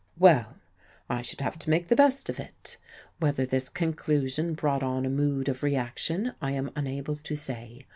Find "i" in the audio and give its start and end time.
1.11-1.21, 6.41-6.53